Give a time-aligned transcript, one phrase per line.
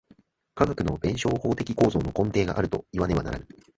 [0.55, 3.47] 科学の弁証法的構造の根底があるといわねばならぬ。